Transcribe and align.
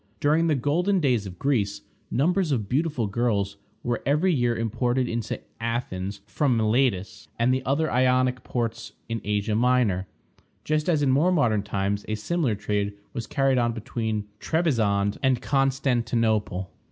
During 0.19 0.47
the 0.47 0.55
golden 0.55 0.99
days 0.99 1.27
of 1.27 1.37
Greece, 1.37 1.81
numbers 2.09 2.51
of 2.51 2.67
beautiful 2.67 3.05
girls 3.05 3.57
were 3.83 4.01
every 4.03 4.33
year 4.33 4.57
imported 4.57 5.07
into 5.07 5.39
Athens 5.59 6.21
from 6.25 6.57
Miletus 6.57 7.27
and 7.37 7.53
the 7.53 7.63
other 7.67 7.91
Ionic 7.91 8.43
ports 8.43 8.93
in 9.07 9.21
Asia 9.23 9.53
Minor, 9.53 10.07
just 10.63 10.89
as 10.89 11.03
in 11.03 11.11
more 11.11 11.31
modern 11.31 11.61
times 11.61 12.03
a 12.07 12.15
similar 12.15 12.55
trade 12.55 12.93
was 13.13 13.27
carried 13.27 13.59
on 13.59 13.73
between 13.73 14.25
Trebizond 14.39 15.19
and 15.21 15.39
Constantinople. 15.39 16.71